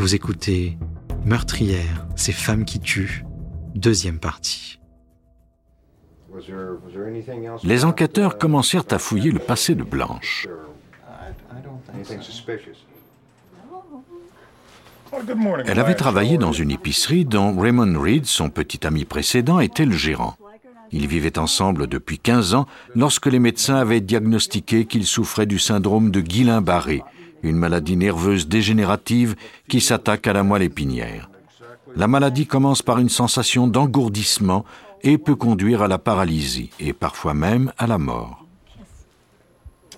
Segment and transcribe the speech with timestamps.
[0.00, 0.78] Vous écoutez
[1.26, 3.22] Meurtrière, ces femmes qui tuent,
[3.74, 4.80] deuxième partie.
[7.64, 10.48] Les enquêteurs commencèrent à fouiller le passé de Blanche.
[15.66, 19.92] Elle avait travaillé dans une épicerie dont Raymond Reed, son petit ami précédent, était le
[19.92, 20.34] gérant.
[20.92, 26.10] Ils vivaient ensemble depuis 15 ans lorsque les médecins avaient diagnostiqué qu'il souffrait du syndrome
[26.10, 27.02] de Guillain-Barré,
[27.42, 29.36] une maladie nerveuse dégénérative
[29.68, 31.30] qui s'attaque à la moelle épinière.
[31.96, 34.64] La maladie commence par une sensation d'engourdissement
[35.02, 38.44] et peut conduire à la paralysie et parfois même à la mort.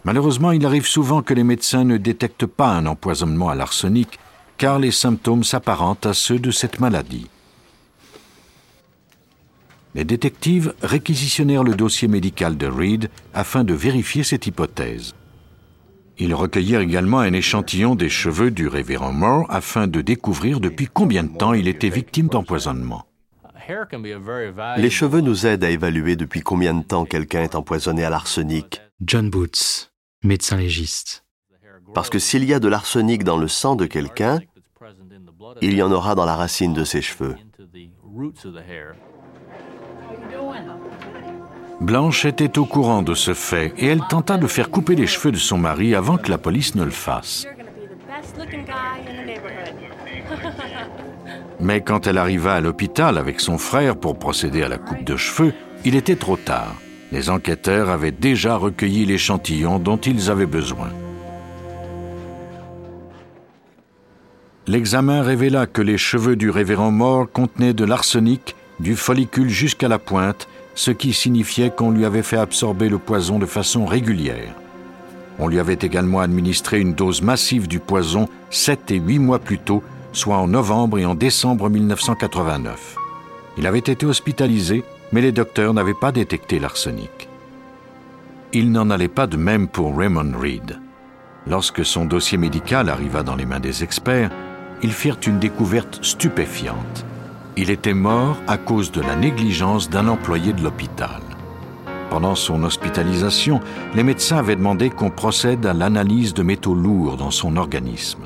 [0.04, 4.18] Malheureusement, il arrive souvent que les médecins ne détectent pas un empoisonnement à l'arsenic
[4.58, 7.28] car les symptômes s'apparentent à ceux de cette maladie.
[9.94, 15.14] Les détectives réquisitionnèrent le dossier médical de Reed afin de vérifier cette hypothèse.
[16.22, 21.24] Ils recueillirent également un échantillon des cheveux du révérend Moore afin de découvrir depuis combien
[21.24, 23.06] de temps il était victime d'empoisonnement.
[24.76, 28.80] Les cheveux nous aident à évaluer depuis combien de temps quelqu'un est empoisonné à l'arsenic.
[29.04, 29.90] John Boots,
[30.22, 31.24] médecin légiste.
[31.92, 34.38] Parce que s'il y a de l'arsenic dans le sang de quelqu'un,
[35.60, 37.34] il y en aura dans la racine de ses cheveux.
[41.82, 45.32] Blanche était au courant de ce fait et elle tenta de faire couper les cheveux
[45.32, 47.44] de son mari avant que la police ne le fasse.
[51.60, 55.16] Mais quand elle arriva à l'hôpital avec son frère pour procéder à la coupe de
[55.16, 56.76] cheveux, il était trop tard.
[57.10, 60.90] Les enquêteurs avaient déjà recueilli l'échantillon dont ils avaient besoin.
[64.68, 69.98] L'examen révéla que les cheveux du révérend mort contenaient de l'arsenic, du follicule jusqu'à la
[69.98, 74.54] pointe, ce qui signifiait qu'on lui avait fait absorber le poison de façon régulière.
[75.38, 79.58] On lui avait également administré une dose massive du poison sept et huit mois plus
[79.58, 82.96] tôt soit en novembre et en décembre 1989.
[83.58, 87.28] Il avait été hospitalisé, mais les docteurs n'avaient pas détecté l'arsenic.
[88.52, 90.78] Il n'en allait pas de même pour Raymond Reed.
[91.46, 94.30] Lorsque son dossier médical arriva dans les mains des experts,
[94.82, 97.04] ils firent une découverte stupéfiante.
[97.56, 101.20] Il était mort à cause de la négligence d'un employé de l'hôpital.
[102.08, 103.60] Pendant son hospitalisation,
[103.94, 108.22] les médecins avaient demandé qu'on procède à l'analyse de métaux lourds dans son organisme.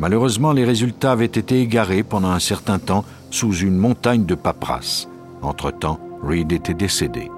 [0.00, 5.08] Malheureusement, les résultats avaient été égarés pendant un certain temps sous une montagne de paperasse.
[5.42, 7.30] Entre-temps, Reed était décédé.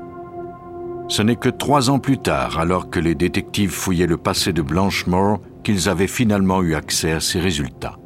[1.09, 4.63] Ce n'est que trois ans plus tard, alors que les détectives fouillaient le passé de
[4.63, 7.99] Blanchemore, qu'ils avaient finalement eu accès à ces résultats.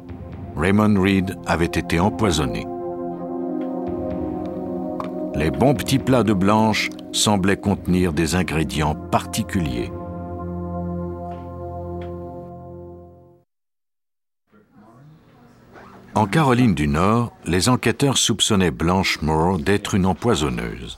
[0.57, 2.65] Raymond Reed avait été empoisonné.
[5.37, 9.91] Les bons petits plats de Blanche semblaient contenir des ingrédients particuliers.
[16.15, 20.97] En Caroline du Nord, les enquêteurs soupçonnaient Blanche Moore d'être une empoisonneuse.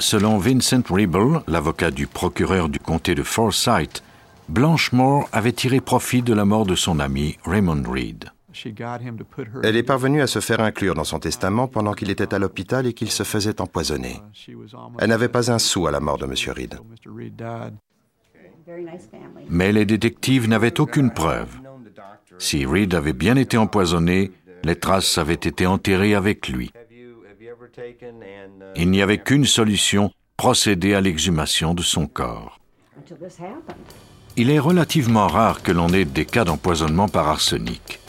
[0.00, 4.02] Selon Vincent Ribble, l'avocat du procureur du comté de Forsyth,
[4.48, 8.32] Blanche Moore avait tiré profit de la mort de son ami Raymond Reed.
[9.62, 12.86] Elle est parvenue à se faire inclure dans son testament pendant qu'il était à l'hôpital
[12.86, 14.20] et qu'il se faisait empoisonner.
[14.98, 16.34] Elle n'avait pas un sou à la mort de M.
[16.54, 16.78] Reed.
[19.48, 21.58] Mais les détectives n'avaient aucune preuve.
[22.38, 24.30] Si Reed avait bien été empoisonné,
[24.64, 26.72] les traces avaient été enterrées avec lui.
[28.76, 32.60] Il n'y avait qu'une solution, procéder à l'exhumation de son corps.
[34.36, 38.01] Il est relativement rare que l'on ait des cas d'empoisonnement par arsenic.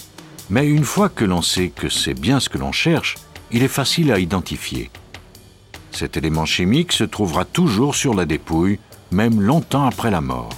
[0.53, 3.16] Mais une fois que l'on sait que c'est bien ce que l'on cherche,
[3.52, 4.90] il est facile à identifier.
[5.91, 8.80] Cet élément chimique se trouvera toujours sur la dépouille,
[9.12, 10.50] même longtemps après la mort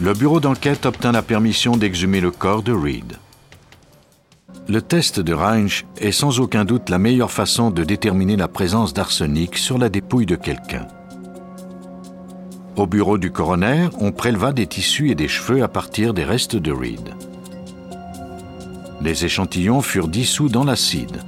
[0.00, 3.14] le bureau d'enquête obtint la permission d'exhumer le corps de Reed.
[4.68, 8.94] Le test de Reinsch est sans aucun doute la meilleure façon de déterminer la présence
[8.94, 10.86] d'arsenic sur la dépouille de quelqu'un.
[12.76, 16.54] Au bureau du coroner, on préleva des tissus et des cheveux à partir des restes
[16.54, 17.14] de Reed.
[19.00, 21.22] Les échantillons furent dissous dans l'acide.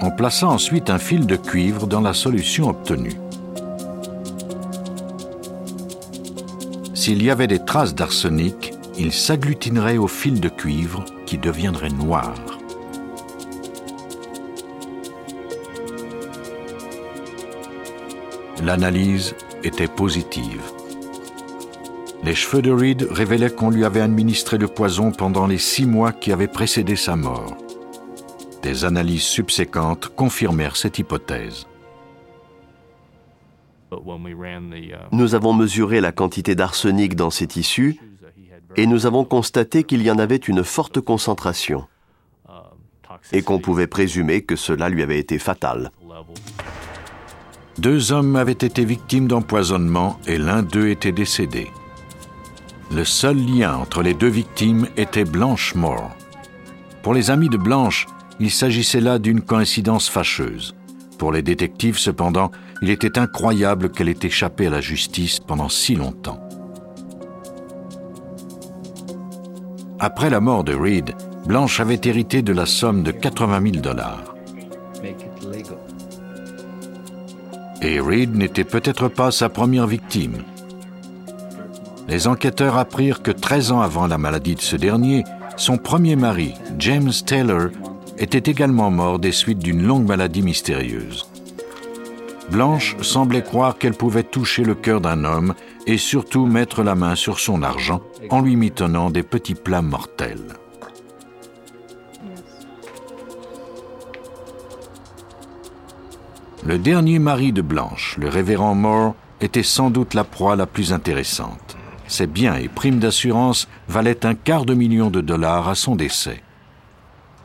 [0.00, 3.18] On plaça ensuite un fil de cuivre dans la solution obtenue.
[6.94, 12.34] S'il y avait des traces d'arsenic, il s'agglutinerait au fil de cuivre qui deviendrait noir.
[18.64, 20.60] L'analyse était positive.
[22.28, 26.12] Les cheveux de Reed révélaient qu'on lui avait administré le poison pendant les six mois
[26.12, 27.56] qui avaient précédé sa mort.
[28.62, 31.66] Des analyses subséquentes confirmèrent cette hypothèse.
[35.10, 37.98] Nous avons mesuré la quantité d'arsenic dans ces tissus
[38.76, 41.86] et nous avons constaté qu'il y en avait une forte concentration
[43.32, 45.92] et qu'on pouvait présumer que cela lui avait été fatal.
[47.78, 51.68] Deux hommes avaient été victimes d'empoisonnement et l'un d'eux était décédé.
[52.90, 56.16] Le seul lien entre les deux victimes était Blanche Moore.
[57.02, 58.06] Pour les amis de Blanche,
[58.40, 60.74] il s'agissait là d'une coïncidence fâcheuse.
[61.18, 62.50] Pour les détectives, cependant,
[62.80, 66.40] il était incroyable qu'elle ait échappé à la justice pendant si longtemps.
[70.00, 71.14] Après la mort de Reed,
[71.46, 74.34] Blanche avait hérité de la somme de 80 000 dollars.
[77.82, 80.42] Et Reed n'était peut-être pas sa première victime.
[82.08, 85.24] Les enquêteurs apprirent que 13 ans avant la maladie de ce dernier,
[85.58, 87.68] son premier mari, James Taylor,
[88.16, 91.28] était également mort des suites d'une longue maladie mystérieuse.
[92.50, 95.54] Blanche semblait croire qu'elle pouvait toucher le cœur d'un homme
[95.86, 98.00] et surtout mettre la main sur son argent
[98.30, 100.54] en lui mitonnant des petits plats mortels.
[106.64, 110.92] Le dernier mari de Blanche, le révérend Moore, était sans doute la proie la plus
[110.94, 111.67] intéressante.
[112.08, 116.42] Ses biens et primes d'assurance valaient un quart de million de dollars à son décès.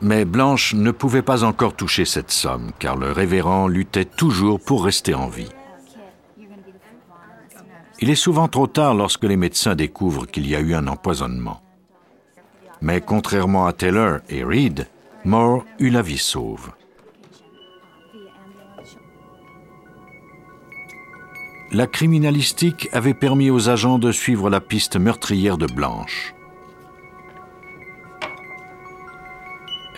[0.00, 4.84] Mais Blanche ne pouvait pas encore toucher cette somme, car le révérend luttait toujours pour
[4.84, 5.52] rester en vie.
[8.00, 11.60] Il est souvent trop tard lorsque les médecins découvrent qu'il y a eu un empoisonnement.
[12.80, 14.88] Mais contrairement à Taylor et Reed,
[15.24, 16.72] Moore eut la vie sauve.
[21.74, 26.32] La criminalistique avait permis aux agents de suivre la piste meurtrière de Blanche.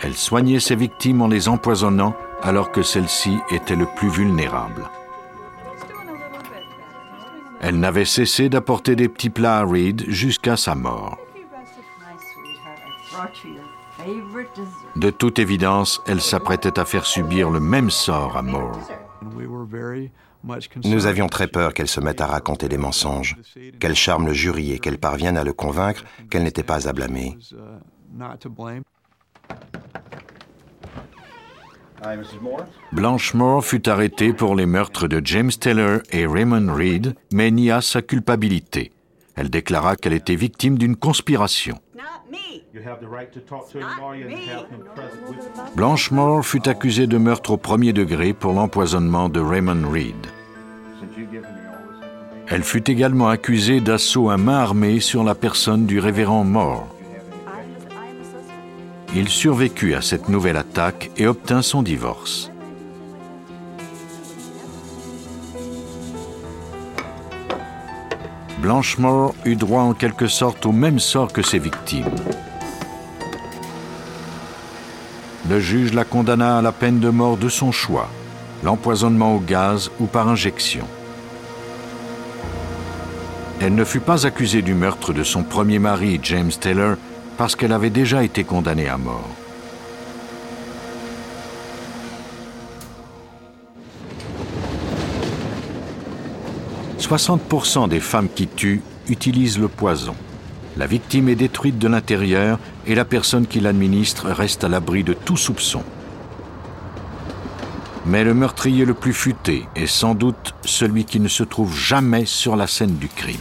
[0.01, 4.89] Elle soignait ses victimes en les empoisonnant alors que celles-ci étaient le plus vulnérables.
[7.61, 11.17] Elle n'avait cessé d'apporter des petits plats à Reed jusqu'à sa mort.
[14.95, 18.79] De toute évidence, elle s'apprêtait à faire subir le même sort à Moore.
[20.85, 23.37] Nous avions très peur qu'elle se mette à raconter des mensonges,
[23.79, 27.37] qu'elle charme le jury et qu'elle parvienne à le convaincre qu'elle n'était pas à blâmer.
[32.91, 37.81] Blanche Moore fut arrêtée pour les meurtres de James Taylor et Raymond Reed, mais nia
[37.81, 38.91] sa culpabilité.
[39.35, 41.79] Elle déclara qu'elle était victime d'une conspiration.
[45.75, 50.27] Blanche Moore fut accusée de meurtre au premier degré pour l'empoisonnement de Raymond Reed.
[52.47, 56.87] Elle fut également accusée d'assaut à main armée sur la personne du révérend Moore.
[59.15, 62.51] Il survécut à cette nouvelle attaque et obtint son divorce.
[68.61, 72.09] Blanchemore eut droit en quelque sorte au même sort que ses victimes.
[75.49, 78.09] Le juge la condamna à la peine de mort de son choix,
[78.63, 80.85] l'empoisonnement au gaz ou par injection.
[83.61, 86.97] Elle ne fut pas accusée du meurtre de son premier mari, James Taylor,
[87.37, 89.29] parce qu'elle avait déjà été condamnée à mort.
[96.99, 100.15] «60% des femmes qui tuent utilisent le poison.
[100.77, 105.13] La victime est détruite de l'intérieur et la personne qui l'administre reste à l'abri de
[105.13, 105.81] tout soupçon.
[108.05, 112.25] Mais le meurtrier le plus futé est sans doute celui qui ne se trouve jamais
[112.25, 113.37] sur la scène du crime.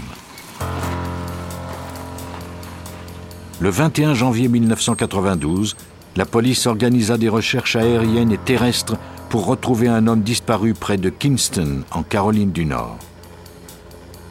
[3.60, 5.76] Le 21 janvier 1992,
[6.16, 8.96] la police organisa des recherches aériennes et terrestres
[9.28, 12.98] pour retrouver un homme disparu près de Kingston, en Caroline du Nord.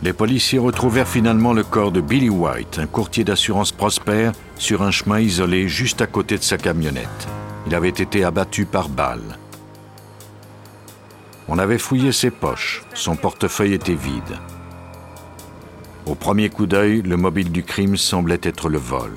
[0.05, 4.91] Les policiers retrouvèrent finalement le corps de Billy White, un courtier d'assurance prospère, sur un
[4.91, 7.27] chemin isolé juste à côté de sa camionnette.
[7.65, 9.39] Il avait été abattu par balle.
[11.47, 14.37] On avait fouillé ses poches, son portefeuille était vide.
[16.05, 19.11] Au premier coup d'œil, le mobile du crime semblait être le vol.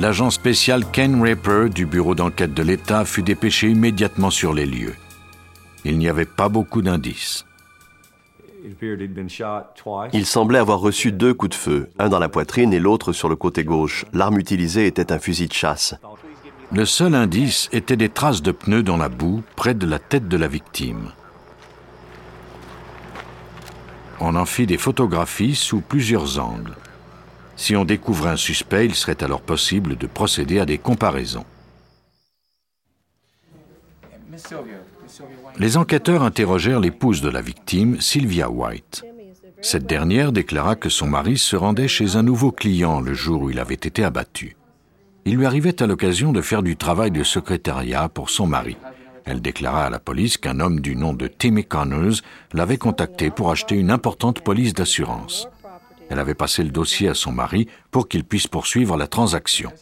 [0.00, 4.96] L'agent spécial Ken Raper du bureau d'enquête de l'État fut dépêché immédiatement sur les lieux.
[5.84, 7.45] Il n'y avait pas beaucoup d'indices.
[10.12, 13.28] Il semblait avoir reçu deux coups de feu, un dans la poitrine et l'autre sur
[13.28, 14.04] le côté gauche.
[14.12, 15.94] L'arme utilisée était un fusil de chasse.
[16.72, 20.26] Le seul indice était des traces de pneus dans la boue près de la tête
[20.28, 21.12] de la victime.
[24.18, 26.74] On en fit des photographies sous plusieurs angles.
[27.54, 31.44] Si on découvrait un suspect, il serait alors possible de procéder à des comparaisons.
[35.58, 39.04] Les enquêteurs interrogèrent l'épouse de la victime, Sylvia White.
[39.62, 43.50] Cette dernière déclara que son mari se rendait chez un nouveau client le jour où
[43.50, 44.56] il avait été abattu.
[45.24, 48.76] Il lui arrivait à l'occasion de faire du travail de secrétariat pour son mari.
[49.24, 52.20] Elle déclara à la police qu'un homme du nom de Timmy Connors
[52.52, 55.48] l'avait contacté pour acheter une importante police d'assurance.
[56.08, 59.72] Elle avait passé le dossier à son mari pour qu'il puisse poursuivre la transaction.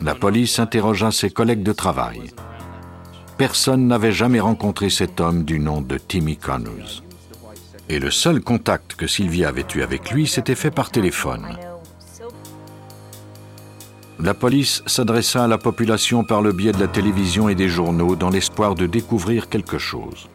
[0.00, 2.32] La police interrogea ses collègues de travail.
[3.38, 7.02] Personne n'avait jamais rencontré cet homme du nom de Timmy Connors.
[7.88, 11.56] Et le seul contact que Sylvia avait eu avec lui s'était fait par téléphone.
[14.18, 18.14] La police s'adressa à la population par le biais de la télévision et des journaux
[18.14, 20.28] dans l'espoir de découvrir quelque chose.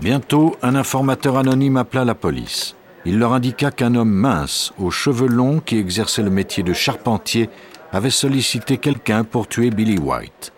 [0.00, 2.74] Bientôt, un informateur anonyme appela la police.
[3.06, 7.48] Il leur indiqua qu'un homme mince, aux cheveux longs, qui exerçait le métier de charpentier,
[7.92, 10.52] avait sollicité quelqu'un pour tuer Billy White.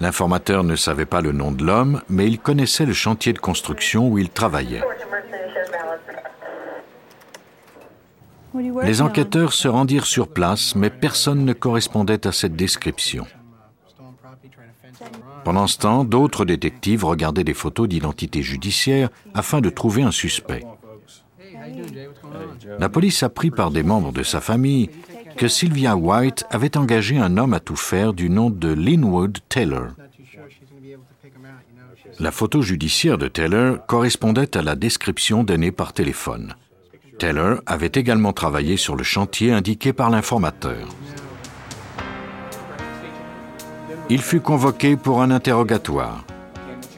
[0.00, 4.08] L'informateur ne savait pas le nom de l'homme, mais il connaissait le chantier de construction
[4.08, 4.82] où il travaillait.
[8.82, 13.26] Les enquêteurs se rendirent sur place, mais personne ne correspondait à cette description.
[15.44, 20.64] Pendant ce temps, d'autres détectives regardaient des photos d'identité judiciaire afin de trouver un suspect.
[22.78, 24.90] La police apprit par des membres de sa famille
[25.36, 29.88] que Sylvia White avait engagé un homme à tout faire du nom de Linwood Taylor.
[32.20, 36.54] La photo judiciaire de Taylor correspondait à la description donnée par téléphone.
[37.18, 40.88] Taylor avait également travaillé sur le chantier indiqué par l'informateur.
[44.10, 46.24] Il fut convoqué pour un interrogatoire.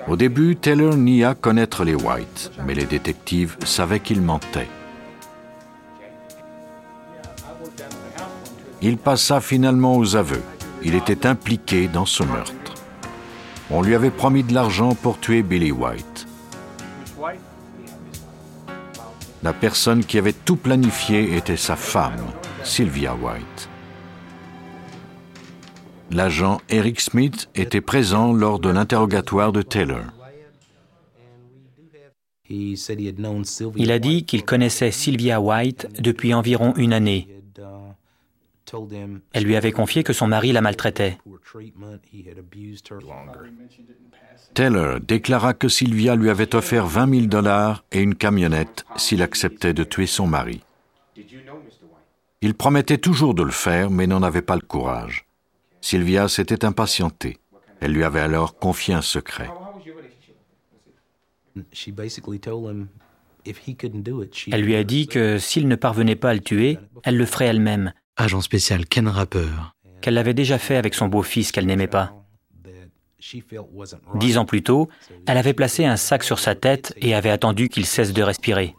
[0.08, 4.68] Au début, Taylor nia connaître les White, mais les détectives savaient qu'il mentait.
[8.82, 10.42] Il passa finalement aux aveux.
[10.82, 12.74] Il était impliqué dans ce meurtre.
[13.70, 16.26] On lui avait promis de l'argent pour tuer Billy White.
[19.42, 22.20] La personne qui avait tout planifié était sa femme,
[22.62, 23.68] Sylvia White
[26.14, 30.04] l'agent Eric Smith était présent lors de l'interrogatoire de Taylor.
[32.48, 37.28] Il a dit qu'il connaissait Sylvia White depuis environ une année.
[39.32, 41.18] Elle lui avait confié que son mari la maltraitait.
[44.54, 49.74] Taylor déclara que Sylvia lui avait offert 20 000 dollars et une camionnette s'il acceptait
[49.74, 50.62] de tuer son mari.
[52.40, 55.26] Il promettait toujours de le faire, mais n'en avait pas le courage.
[55.80, 57.38] Sylvia s'était impatientée.
[57.80, 59.50] Elle lui avait alors confié un secret.
[64.52, 67.46] Elle lui a dit que s'il ne parvenait pas à le tuer, elle le ferait
[67.46, 67.92] elle-même.
[68.16, 69.48] Agent spécial Ken Rapper.
[70.00, 72.12] Qu'elle l'avait déjà fait avec son beau-fils qu'elle n'aimait pas.
[74.14, 74.88] Dix ans plus tôt,
[75.26, 78.76] elle avait placé un sac sur sa tête et avait attendu qu'il cesse de respirer.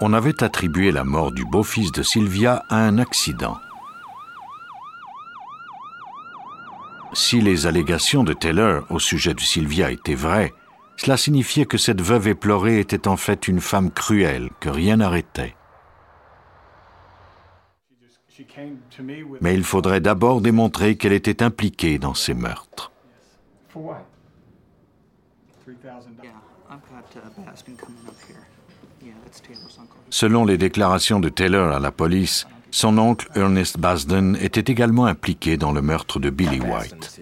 [0.00, 3.58] On avait attribué la mort du beau-fils de Sylvia à un accident.
[7.12, 10.54] Si les allégations de Taylor au sujet de Sylvia étaient vraies,
[10.96, 15.54] cela signifiait que cette veuve éplorée était en fait une femme cruelle que rien n'arrêtait.
[19.40, 22.92] Mais il faudrait d'abord démontrer qu'elle était impliquée dans ces meurtres.
[30.10, 35.56] Selon les déclarations de Taylor à la police, son oncle Ernest Basden était également impliqué
[35.56, 37.20] dans le meurtre de Billy White.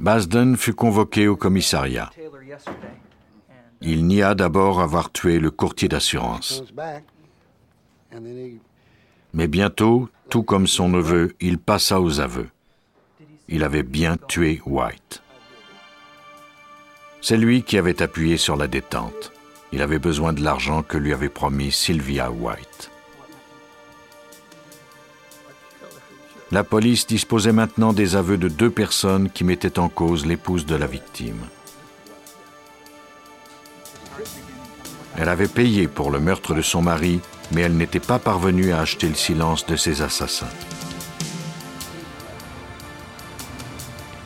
[0.00, 0.56] Basden.
[0.56, 2.10] Fut convoqué au commissariat.
[3.80, 6.62] Il nia d'abord avoir tué le courtier d'assurance.
[9.34, 12.48] Mais bientôt, tout comme son neveu, il passa aux aveux.
[13.48, 15.22] Il avait bien tué White.
[17.20, 19.32] C'est lui qui avait appuyé sur la détente.
[19.72, 22.90] Il avait besoin de l'argent que lui avait promis Sylvia White.
[26.50, 30.76] La police disposait maintenant des aveux de deux personnes qui mettaient en cause l'épouse de
[30.76, 31.40] la victime.
[35.18, 37.20] Elle avait payé pour le meurtre de son mari,
[37.52, 40.48] mais elle n'était pas parvenue à acheter le silence de ses assassins.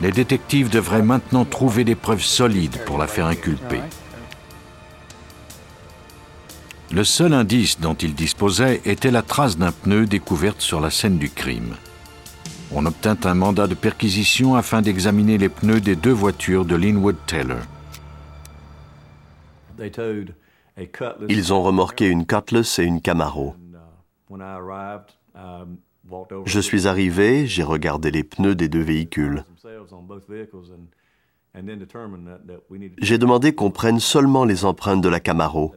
[0.01, 3.79] Les détectives devraient maintenant trouver des preuves solides pour la faire inculper.
[6.91, 11.17] Le seul indice dont il disposait était la trace d'un pneu découverte sur la scène
[11.17, 11.75] du crime.
[12.71, 17.15] On obtint un mandat de perquisition afin d'examiner les pneus des deux voitures de Linwood
[17.25, 17.61] Taylor.
[21.29, 23.55] Ils ont remorqué une Cutlass et une Camaro.
[26.45, 29.45] Je suis arrivé, j'ai regardé les pneus des deux véhicules.
[32.99, 35.75] J'ai demandé qu'on prenne seulement les empreintes de la Camaro,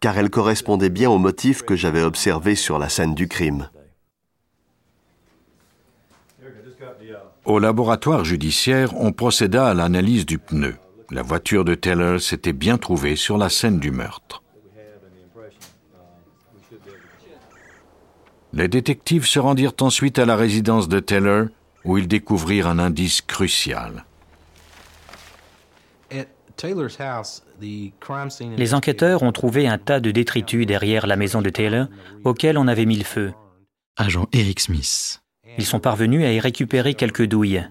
[0.00, 3.68] car elles correspondaient bien aux motifs que j'avais observés sur la scène du crime.
[7.44, 10.76] Au laboratoire judiciaire, on procéda à l'analyse du pneu.
[11.12, 14.42] La voiture de Taylor s'était bien trouvée sur la scène du meurtre.
[18.54, 21.48] Les détectives se rendirent ensuite à la résidence de Taylor,
[21.84, 24.06] où ils découvrirent un indice crucial.
[28.56, 31.88] Les enquêteurs ont trouvé un tas de détritus derrière la maison de Taylor,
[32.24, 33.34] auquel on avait mis le feu.
[33.98, 35.22] Agent Eric Smith.
[35.58, 37.68] Ils sont parvenus à y récupérer quelques douilles.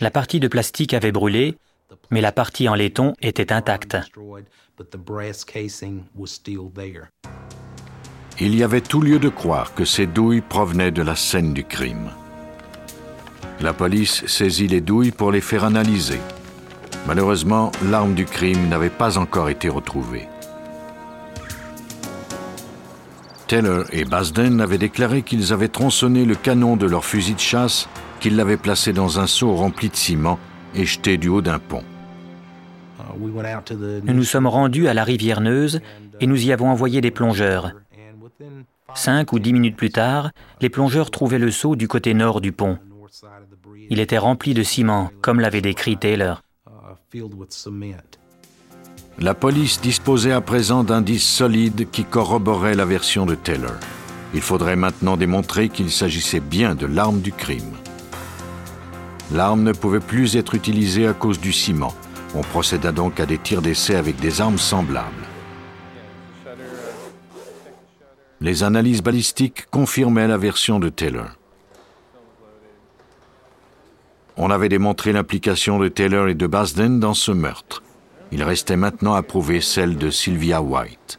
[0.00, 1.56] La partie de plastique avait brûlé,
[2.10, 3.96] mais la partie en laiton était intacte.
[8.40, 11.64] Il y avait tout lieu de croire que ces douilles provenaient de la scène du
[11.64, 12.10] crime.
[13.60, 16.18] La police saisit les douilles pour les faire analyser.
[17.06, 20.28] Malheureusement, l'arme du crime n'avait pas encore été retrouvée.
[23.52, 27.86] Taylor et Basden avaient déclaré qu'ils avaient tronçonné le canon de leur fusil de chasse,
[28.18, 30.38] qu'ils l'avaient placé dans un seau rempli de ciment
[30.74, 31.84] et jeté du haut d'un pont.
[33.18, 35.82] Nous nous sommes rendus à la rivière Neuse
[36.18, 37.72] et nous y avons envoyé des plongeurs.
[38.94, 40.30] Cinq ou dix minutes plus tard,
[40.62, 42.78] les plongeurs trouvaient le seau du côté nord du pont.
[43.90, 46.40] Il était rempli de ciment, comme l'avait décrit Taylor.
[49.18, 53.74] La police disposait à présent d'indices solides qui corroboraient la version de Taylor.
[54.34, 57.76] Il faudrait maintenant démontrer qu'il s'agissait bien de l'arme du crime.
[59.30, 61.94] L'arme ne pouvait plus être utilisée à cause du ciment.
[62.34, 65.26] On procéda donc à des tirs d'essai avec des armes semblables.
[68.40, 71.28] Les analyses balistiques confirmaient la version de Taylor.
[74.36, 77.82] On avait démontré l'implication de Taylor et de Basden dans ce meurtre.
[78.32, 81.18] Il restait maintenant à prouver celle de Sylvia White.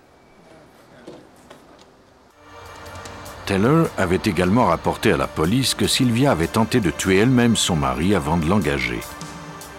[3.46, 7.76] Taylor avait également rapporté à la police que Sylvia avait tenté de tuer elle-même son
[7.76, 9.02] mari avant de l'engager.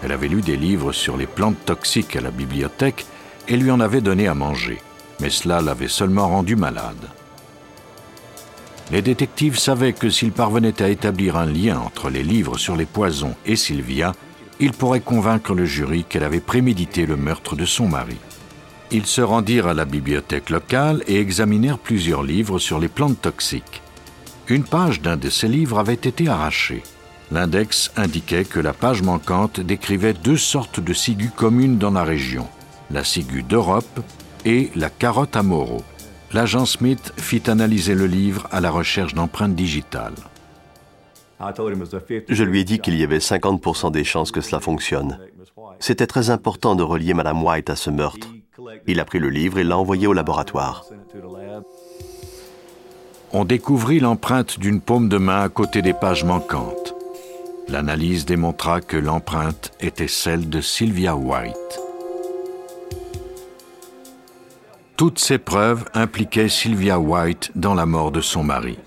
[0.01, 3.05] Elle avait lu des livres sur les plantes toxiques à la bibliothèque
[3.47, 4.79] et lui en avait donné à manger,
[5.19, 7.09] mais cela l'avait seulement rendue malade.
[8.91, 12.85] Les détectives savaient que s'ils parvenaient à établir un lien entre les livres sur les
[12.85, 14.13] poisons et Sylvia,
[14.59, 18.17] il pourrait convaincre le jury qu'elle avait prémédité le meurtre de son mari.
[18.91, 23.81] Ils se rendirent à la bibliothèque locale et examinèrent plusieurs livres sur les plantes toxiques.
[24.47, 26.83] Une page d'un de ces livres avait été arrachée.
[27.31, 32.47] L'index indiquait que la page manquante décrivait deux sortes de ciguës communes dans la région,
[32.91, 34.01] la ciguë d'Europe
[34.45, 35.83] et la carotte à Moreau.
[36.31, 40.13] L'agent Smith fit analyser le livre à la recherche d'empreintes digitales.
[41.39, 45.19] Je lui ai dit qu'il y avait 50% des chances que cela fonctionne.
[45.79, 48.27] C'était très important de relier Madame White à ce meurtre.
[48.87, 50.85] Il a pris le livre et l'a envoyé au laboratoire.
[53.33, 56.95] On découvrit l'empreinte d'une paume de main à côté des pages manquantes.
[57.67, 61.81] L'analyse démontra que l'empreinte était celle de Sylvia White.
[64.95, 68.77] Toutes ces preuves impliquaient Sylvia White dans la mort de son mari.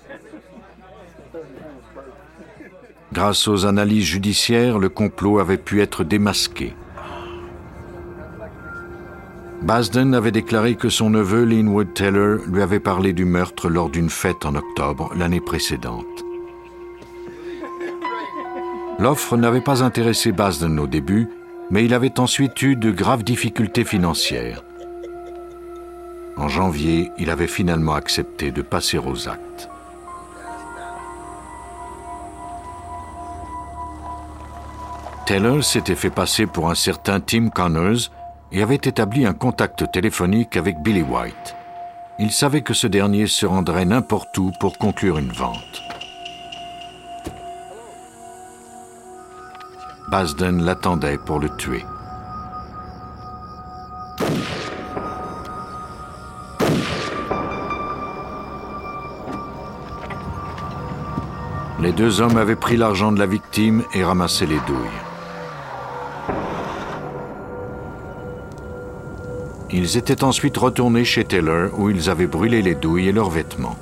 [3.11, 6.75] Grâce aux analyses judiciaires, le complot avait pu être démasqué.
[9.63, 14.09] Basden avait déclaré que son neveu Linwood Taylor lui avait parlé du meurtre lors d'une
[14.09, 16.05] fête en octobre l'année précédente.
[18.99, 21.27] L'offre n'avait pas intéressé Basden au début,
[21.71, 24.63] mais il avait ensuite eu de graves difficultés financières.
[26.37, 29.69] En janvier, il avait finalement accepté de passer aux actes.
[35.29, 38.09] Taylor s'était fait passer pour un certain Tim Connors
[38.51, 41.55] et avait établi un contact téléphonique avec Billy White.
[42.17, 45.83] Il savait que ce dernier se rendrait n'importe où pour conclure une vente.
[50.09, 51.85] Basden l'attendait pour le tuer.
[61.79, 65.08] Les deux hommes avaient pris l'argent de la victime et ramassé les douilles.
[69.71, 73.77] Ils étaient ensuite retournés chez Taylor où ils avaient brûlé les douilles et leurs vêtements.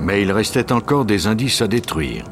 [0.00, 2.24] Mais il restait encore des indices à détruire.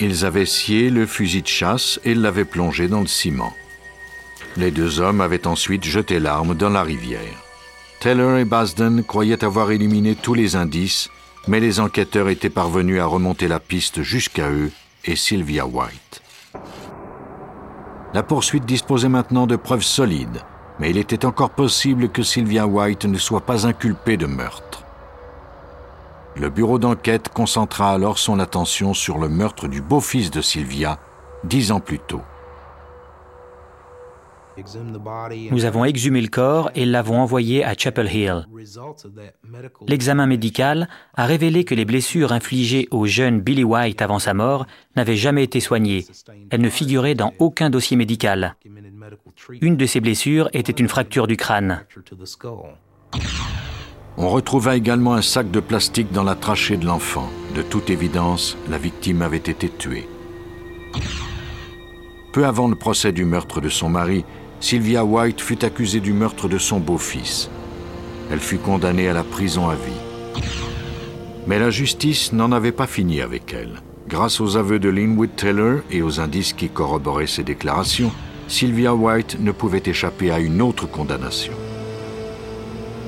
[0.00, 3.52] Ils avaient scié le fusil de chasse et l'avaient plongé dans le ciment.
[4.56, 7.20] Les deux hommes avaient ensuite jeté l'arme dans la rivière.
[8.00, 11.10] Taylor et Basden croyaient avoir éliminé tous les indices,
[11.48, 14.70] mais les enquêteurs étaient parvenus à remonter la piste jusqu'à eux
[15.04, 16.22] et Sylvia White.
[18.14, 20.42] La poursuite disposait maintenant de preuves solides,
[20.78, 24.82] mais il était encore possible que Sylvia White ne soit pas inculpée de meurtre.
[26.36, 30.98] Le bureau d'enquête concentra alors son attention sur le meurtre du beau-fils de Sylvia,
[31.44, 32.22] dix ans plus tôt.
[35.50, 38.46] Nous avons exhumé le corps et l'avons envoyé à Chapel Hill.
[39.86, 44.66] L'examen médical a révélé que les blessures infligées au jeune Billy White avant sa mort
[44.96, 46.06] n'avaient jamais été soignées.
[46.50, 48.56] Elles ne figuraient dans aucun dossier médical.
[49.60, 51.84] Une de ces blessures était une fracture du crâne.
[54.16, 57.28] On retrouva également un sac de plastique dans la trachée de l'enfant.
[57.54, 60.08] De toute évidence, la victime avait été tuée.
[62.32, 64.24] Peu avant le procès du meurtre de son mari,
[64.60, 67.48] Sylvia White fut accusée du meurtre de son beau-fils.
[68.30, 70.42] Elle fut condamnée à la prison à vie.
[71.46, 73.80] Mais la justice n'en avait pas fini avec elle.
[74.08, 78.10] Grâce aux aveux de Linwood Taylor et aux indices qui corroboraient ses déclarations,
[78.48, 81.52] Sylvia White ne pouvait échapper à une autre condamnation.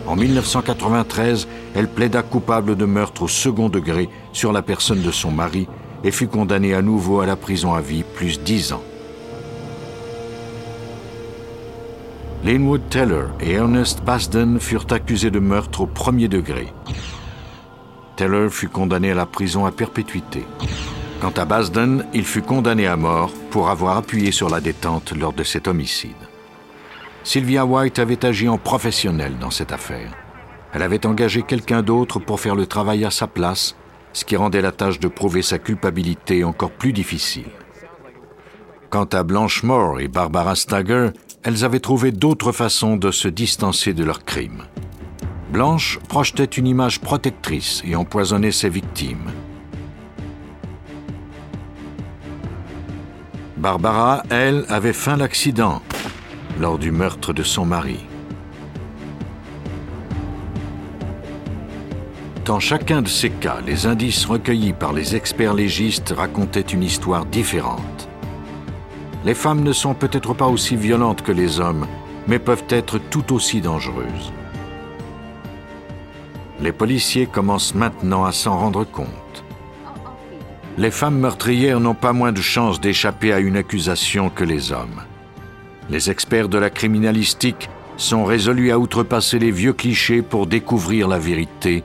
[0.06, 5.30] En 1993, elle plaida coupable de meurtre au second degré sur la personne de son
[5.30, 5.66] mari
[6.04, 8.82] et fut condamnée à nouveau à la prison à vie plus dix ans.
[12.42, 16.72] Linwood Taylor et Ernest Basden furent accusés de meurtre au premier degré.
[18.16, 20.46] Taylor fut condamné à la prison à perpétuité.
[21.20, 25.34] Quant à Basden, il fut condamné à mort pour avoir appuyé sur la détente lors
[25.34, 26.16] de cet homicide.
[27.24, 30.10] Sylvia White avait agi en professionnel dans cette affaire.
[30.72, 33.76] Elle avait engagé quelqu'un d'autre pour faire le travail à sa place,
[34.14, 37.50] ce qui rendait la tâche de prouver sa culpabilité encore plus difficile.
[38.88, 41.10] Quant à Blanche Moore et Barbara Stagger,
[41.42, 44.64] elles avaient trouvé d'autres façons de se distancer de leurs crimes.
[45.52, 49.30] Blanche projetait une image protectrice et empoisonnait ses victimes.
[53.56, 55.82] Barbara, elle, avait feint l'accident
[56.58, 57.98] lors du meurtre de son mari.
[62.44, 67.26] Dans chacun de ces cas, les indices recueillis par les experts légistes racontaient une histoire
[67.26, 67.99] différente.
[69.24, 71.86] Les femmes ne sont peut-être pas aussi violentes que les hommes,
[72.26, 74.32] mais peuvent être tout aussi dangereuses.
[76.60, 79.44] Les policiers commencent maintenant à s'en rendre compte.
[80.78, 85.02] Les femmes meurtrières n'ont pas moins de chances d'échapper à une accusation que les hommes.
[85.90, 91.18] Les experts de la criminalistique sont résolus à outrepasser les vieux clichés pour découvrir la
[91.18, 91.84] vérité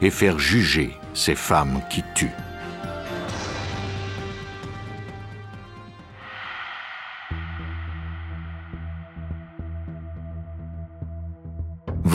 [0.00, 2.43] et faire juger ces femmes qui tuent.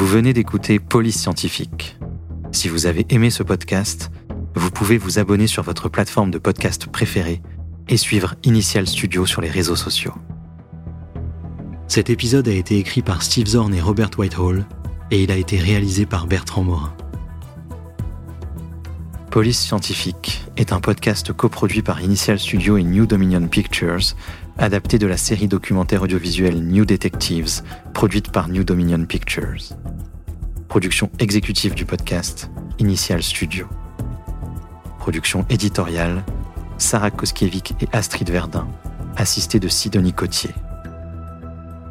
[0.09, 1.95] Venez d'écouter Police Scientifique.
[2.51, 4.09] Si vous avez aimé ce podcast,
[4.55, 7.43] vous pouvez vous abonner sur votre plateforme de podcast préférée
[7.89, 10.15] et suivre Initial Studio sur les réseaux sociaux.
[11.87, 14.65] Cet épisode a été écrit par Steve Zorn et Robert Whitehall
[15.11, 16.95] et il a été réalisé par Bertrand Morin.
[19.29, 24.15] Police Scientifique est un podcast coproduit par Initial Studio et New Dominion Pictures,
[24.59, 29.73] adapté de la série documentaire audiovisuelle New Detectives, produite par New Dominion Pictures.
[30.67, 33.67] Production exécutive du podcast, Initial Studio.
[34.99, 36.23] Production éditoriale,
[36.77, 38.67] Sarah Koskiewicz et Astrid Verdun,
[39.15, 40.53] assistée de Sidonie Cotier.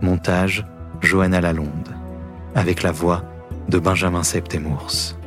[0.03, 0.65] Montage,
[1.01, 1.95] Johanna Lalonde,
[2.55, 3.25] avec la voix
[3.69, 5.18] de Benjamin Septemours.